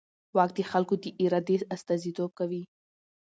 واک 0.35 0.51
د 0.57 0.59
خلکو 0.71 0.93
د 1.03 1.05
ارادې 1.23 1.55
استازیتوب 1.75 2.31
کوي. 2.39 2.63